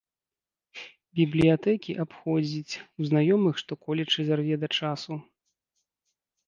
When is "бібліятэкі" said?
1.19-1.91